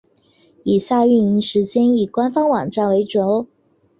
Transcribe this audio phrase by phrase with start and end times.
[0.63, 3.45] 以下营运时间以官方网站为准。